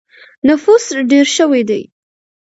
نفوس 0.47 0.85
ډېر 1.11 1.25
شوی 1.37 1.61
دی. 1.69 1.81